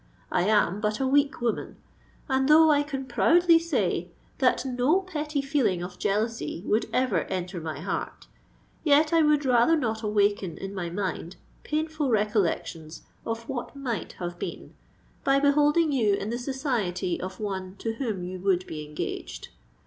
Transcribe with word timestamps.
I 0.31 0.45
am 0.47 0.81
but 0.81 0.99
a 0.99 1.05
weak 1.05 1.41
woman;—and 1.41 2.49
though 2.49 2.71
I 2.71 2.81
can 2.81 3.05
proudly 3.05 3.59
say 3.59 4.09
that 4.39 4.65
no 4.65 5.01
petty 5.01 5.43
feeling 5.43 5.83
of 5.83 5.99
jealousy 5.99 6.63
would 6.65 6.87
ever 6.91 7.25
enter 7.25 7.61
my 7.61 7.81
heart—yet 7.81 9.13
I 9.13 9.21
would 9.21 9.45
rather 9.45 9.77
not 9.77 10.01
awaken 10.01 10.57
in 10.57 10.73
my 10.73 10.89
mind 10.89 11.35
painful 11.63 12.09
recollections 12.09 13.03
of 13.27 13.47
what 13.47 13.75
might 13.75 14.13
have 14.13 14.39
been, 14.39 14.73
by 15.23 15.39
beholding 15.39 15.91
you 15.91 16.15
in 16.15 16.31
the 16.31 16.39
society 16.39 17.21
of 17.21 17.39
one 17.39 17.75
to 17.75 17.93
whom 17.97 18.23
you 18.23 18.39
would 18.39 18.65
be 18.65 18.83
engaged. 18.83 19.49